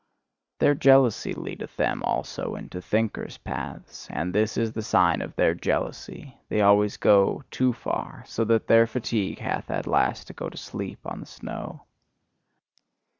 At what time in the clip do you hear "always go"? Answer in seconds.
6.61-7.43